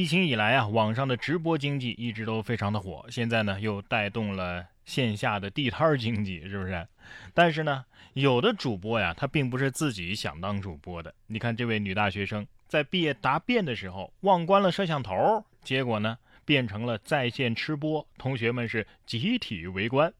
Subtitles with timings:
[0.00, 6.88] 疫情以来啊，网上的直播经济一直都非常的火，现在呢又带动了线下的地摊经济，是不是？
[7.34, 7.84] 但是呢，
[8.14, 11.14] 有的主播呀，他并不是自己想当主播的。
[11.26, 16.16] 你看这位女大学生在毕业答辩的时候忘关了摄像头，结果呢？
[16.46, 20.12] 变成了在线吃播，同学们是集体围观。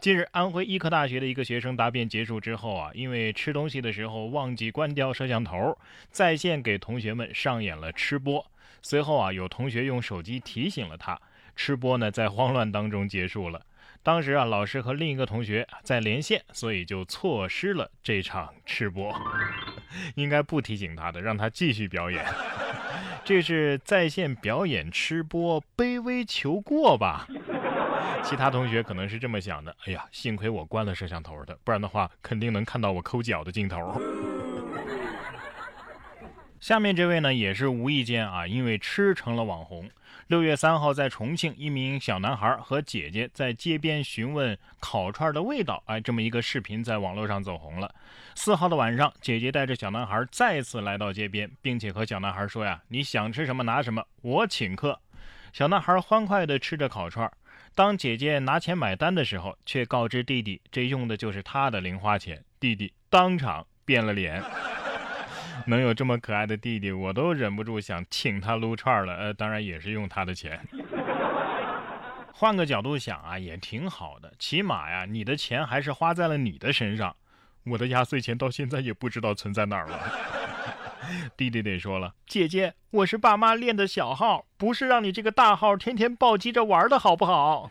[0.00, 5.76] 近日，安徽医科大学的一个学生答辩结束之后啊，因为吃东西的时候忘记关掉摄像头，
[6.10, 8.46] 在线给同学们上演了吃播。
[8.82, 11.20] 随后啊，有同学用手机提醒了他，
[11.56, 13.60] 吃播呢在慌乱当中结束了。
[14.02, 19.14] 当时啊，老师和另一个同学在连线，所以就错失了这场吃播。
[20.14, 22.24] 应该不提醒他的，让他继续表演。
[23.24, 27.26] 这是在线表演吃播，卑微求过吧？
[28.22, 34.00] 其他同学可能是这么想的：哎呀，幸亏我关了摄像头的，不然的话肯定能看到我抠脚的镜头。
[36.60, 39.88] 下面这位呢，也是无意间啊，因为吃成了网红。
[40.26, 47.94] 六月三号，在重庆，一名小男孩和姐姐在街边询问烤串的味道，哎，这么一个视频在网络上走红了。
[48.34, 55.00] 四号的晚上，姐姐带着小男孩再次来到街边，并且和小男孩说呀：“你想吃什么拿什么，我请客。”
[55.54, 57.30] 小男孩欢快地吃着烤串。
[57.74, 62.44] 当姐姐拿钱买单的时候，却告知弟弟，这用的就是他的零花钱。
[62.60, 64.42] 弟弟当场变了脸。
[65.68, 69.14] 能有这么可爱的弟弟，我都忍不住想请他撸串了。
[69.14, 70.58] 呃，当然也是用他的钱。
[72.32, 77.14] 换个角度想啊，也挺好的，起码呀，你的钱还是花在了你的身上。
[77.64, 80.00] 我的压岁钱到现在也不知道存在哪儿了。
[81.36, 87.70] 弟弟得说了，姐姐，我是爸妈练的小号，不是让你这个大号天天暴击着玩的好不好？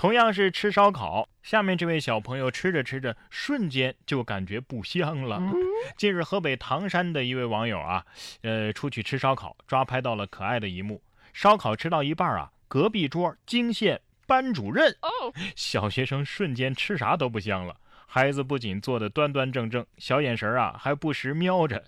[0.00, 5.42] 同样是吃烧烤，下面这位小朋友吃着吃着，瞬间就感觉不香了。
[5.94, 8.06] 近日，河北唐山的一位网友啊，
[8.40, 11.02] 呃，出去吃烧烤，抓拍到了可爱的一幕：
[11.34, 14.96] 烧烤吃到一半啊，隔壁桌惊现班主任，
[15.54, 17.76] 小学生瞬间吃啥都不香了。
[18.06, 21.84] 孩子不仅坐得端端正正，小眼神啊还不时瞄着，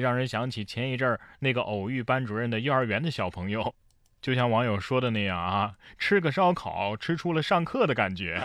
[0.00, 3.74] 让人想起前一阵那个偶遇班主任的幼儿园的小朋友。
[4.20, 8.40] 就像网友说的那样啊，吃个烧烤吃出了上课的感觉。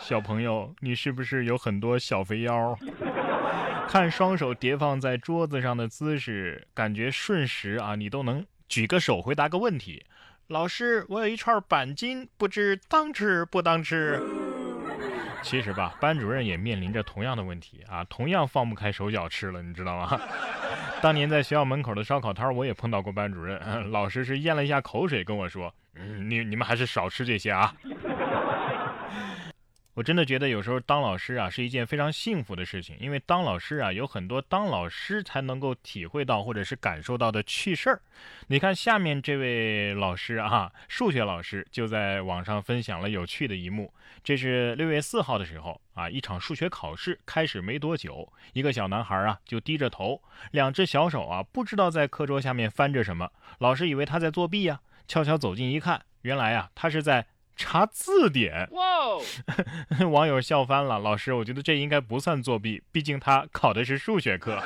[0.00, 2.78] 小朋友，你是不是有很多小肥腰？
[3.88, 10.04] 看双手叠放在桌子上的姿势，感觉瞬时啊，你都能举个手回答个问题。
[10.48, 14.20] 老师，我有一串板筋，不知当吃不当吃。
[15.42, 20.20] 其实吧，班主任也面临着同样的问题啊，同样放不开手脚吃了，你知道吗？
[21.02, 23.90] 当年在学校门口的烧烤摊，我也碰到过班主任。
[23.90, 27.74] 老师是咽了一下口水跟我说：“嗯，你你们还是少吃这些啊。”
[29.94, 38.00] 我真的觉得有时候当老师啊是一件非常幸福的事情，因为当老师啊有很多当老师才能够体会到或者是感受到的趣事儿。
[38.46, 43.92] 你看下面这位老师啊，数学老师就在网上分享了有趣的一幕。
[44.22, 53.30] 这是六月四号的时候啊，一场数学考试开始没多久，一个小男孩啊就低着头，两只小手啊不知道在课桌下面翻着什么。
[53.58, 57.26] 老师以为他在作弊呀，悄悄走近一看，原来啊他是在。
[57.60, 59.18] 查字典，哇！
[60.08, 60.98] 网友笑翻了。
[60.98, 64.58] 老师，我觉得这应该不算作弊，毕竟他考的是数学课。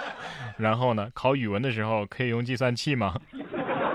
[0.56, 3.20] 然后呢，考语文的时候可以用计算器吗？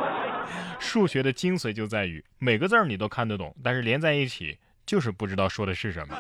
[0.80, 6.16] 数学的精髓就在于每个字儿你都看得懂，但是连在一起就是不知道说的是什么。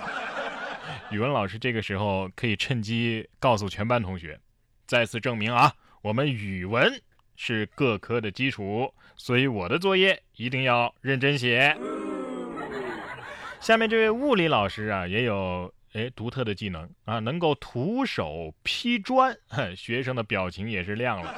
[1.11, 4.39] 语文老师这个时候可以趁机告诉全班同学，
[4.87, 5.71] 再次证明啊，
[6.01, 6.99] 我们语文
[7.35, 11.77] 是各科的基础，所以我的作业一定要认真写。
[13.59, 19.35] 下面这位物理老师啊，也有哎独特的技能啊，能够徒手劈砖，
[19.75, 21.33] 学生的表情也是亮了。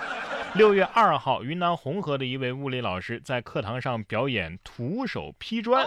[0.55, 5.85] 六月二号，云南红河的一位物理老师在课堂上表演徒手劈砖。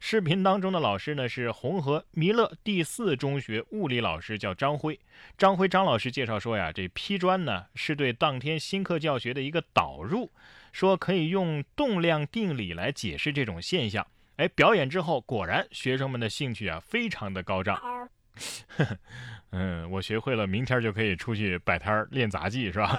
[0.00, 4.98] 视频当中的老师呢是红河弥勒第四中学物理老师，叫张辉。
[5.38, 10.30] 张辉张老师介绍说呀，这劈砖呢是对当天新课教学的一个导入，
[10.72, 14.06] 说可以用动量定理来解释这种现象。
[14.40, 17.78] 哎，表演之后，果然学生们的兴趣啊非常的高涨。
[19.52, 22.98] 嗯，我学会了，明天就可以出去摆摊练杂技，是吧？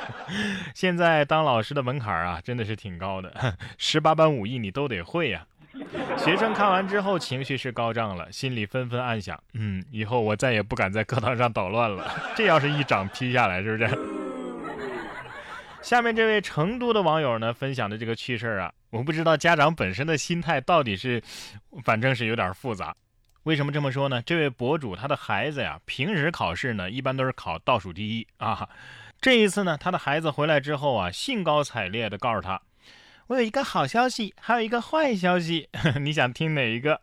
[0.74, 5.46] 现在当老师的门槛啊，真的是挺高的，十八般武艺你都得会呀。
[6.16, 12.10] 学生看完之后，情绪是高涨了，心里纷纷暗想：嗯，以后我再也不敢在课堂上捣乱了。
[12.34, 13.98] 这要是一掌劈下来，是不是？
[15.82, 21.22] 下面这位成都的网友呢，分享的这个趣事儿啊，我不知道家长本身的心态到底是，
[21.82, 22.94] 反正是有点复杂。
[23.44, 24.20] 为什么这么说呢？
[24.20, 28.68] 这位博主他的孩子呀，平时考试呢，一般都是考倒数第一啊，
[29.18, 32.60] 这一次呢，他的孩子回来之后啊，兴高采烈地告诉他
[33.28, 35.70] ：“我有一个好消息，还有一个坏消息。
[35.98, 37.00] 你想听哪一个？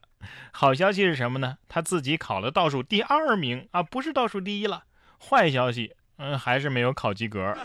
[0.52, 1.58] 好消息是什么呢？
[1.68, 4.84] 他自己考了倒数第二名啊，不是倒数第一了。
[5.20, 7.58] 坏消息，嗯，还是没有考及格。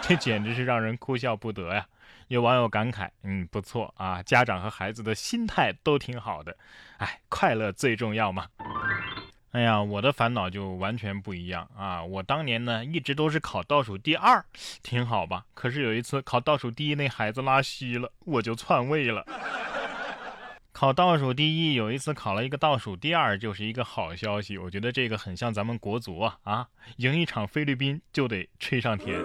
[0.00, 1.86] 这简直是让人哭笑不得呀！”
[2.28, 6.56] 有网友感慨：“嗯，不错啊，家长和孩子的心态都挺好的。
[6.98, 8.48] 哎，快乐最重要嘛。”
[9.52, 12.04] 哎呀，我的烦恼就完全不一样啊！
[12.04, 14.44] 我当年呢一直都是考倒数第二，
[14.82, 15.46] 挺好吧？
[15.54, 19.24] 可是有一次考倒数第一，那孩子拉稀了，我就篡位了。
[20.70, 24.58] 考倒数第一，有一次考了一个倒数第二，就是一个好消息。
[24.58, 26.68] 我觉得这个很像咱们国足啊啊，
[26.98, 29.18] 赢一场菲律宾就得吹上天。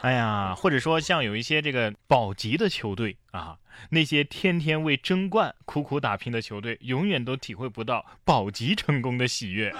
[0.00, 3.58] 哎呀，或者说像有一些这个保级的球队啊，
[3.90, 9.74] 那些天天为争冠苦苦打拼的球队，永远都体会不到保级成功的喜悦。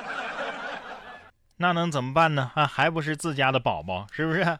[1.59, 2.51] 那能怎么办呢？
[2.55, 4.59] 啊，还不是自家的宝宝，是不是？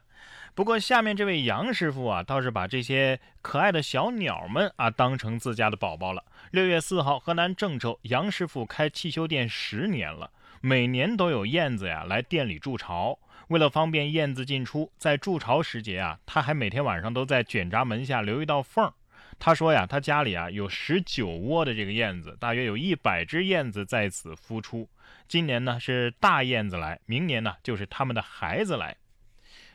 [0.55, 6.23] 不过下面这位杨师傅啊，倒是把这些可爱的小鸟们啊当成自家的宝宝了。
[6.51, 10.31] 六月四号，河南郑州杨师傅开汽修店十年了，
[10.61, 13.19] 每年都有燕子呀来店里筑巢。
[13.49, 18.91] 为了方便燕子进出，在筑巢时节啊，他还每天晚上都在卷闸门下留一道缝。
[19.39, 24.87] 他说呀，他家里啊有十九窝的这个燕子，大约有一百只燕子在此孵出。
[25.27, 28.95] 今年呢是大燕子来，明年呢就是他们的孩子来。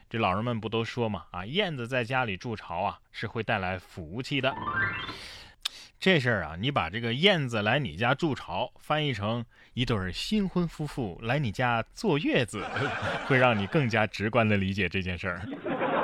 [0.09, 4.55] 这老人们不都说嘛，啊，燕子在家里筑巢啊是会带来福气的。
[6.05, 9.43] 这事儿啊，你把这个燕子来你家筑巢翻译成
[9.73, 12.63] 一对新婚夫妇来你家坐月子，
[13.25, 15.41] 会让你更加直观的理解这件事儿。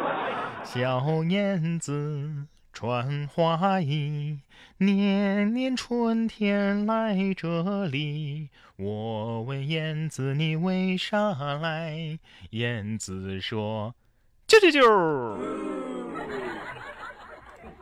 [0.64, 4.38] 小燕子穿花衣，
[4.78, 8.48] 年年春天来这里。
[8.76, 12.18] 我问燕子你为啥来？
[12.52, 13.94] 燕子说：
[14.48, 15.79] 啾啾啾。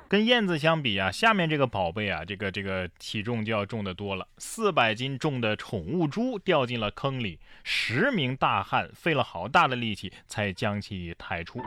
[0.09, 4.27] 跟燕子相比啊，下面这个宝贝啊，这个这个体重就要重得多了。
[4.39, 11.63] 四百斤重的宠物猪掉进了坑里，十名大汉费了好大的力气才将其抬出。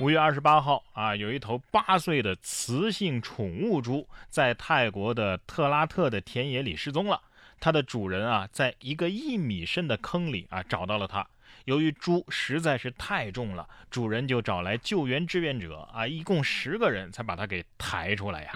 [0.00, 7.20] 五月二十八号啊，有一头八岁的雌性宠物猪在泰国的特拉特的田野里失踪了，
[7.60, 11.24] 它的主人啊，在一个一米深的坑里啊找到了它。
[11.66, 18.52] 由于猪实在是太重了，主人就找来救援志愿者啊，一共十个人才把它给抬出来呀。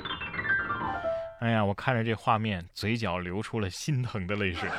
[1.40, 4.70] 哎呀，我看着这画面，嘴角流出了心疼的泪水。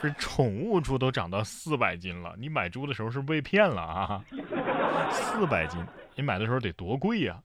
[0.00, 4.24] 这宠物猪都长到四百斤了，你买猪的时候是不是被骗了啊？
[5.10, 5.84] 四百斤，
[6.14, 7.42] 你买的时候得多贵呀？